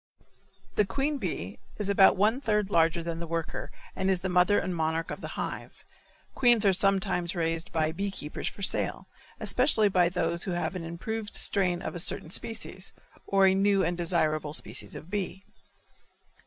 [0.77, 4.57] The queen bee is about one third larger than the worker and is the mother
[4.57, 5.85] and monarch of the hive.
[6.33, 9.05] Queens are sometimes raised by bee keepers for sale,
[9.39, 12.93] especially by those who have an improved strain of a certain species,
[13.27, 15.43] or a new and desirable species of bee.